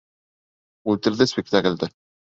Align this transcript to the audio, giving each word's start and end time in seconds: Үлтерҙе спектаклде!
Үлтерҙе 0.93 1.27
спектаклде! 1.35 1.95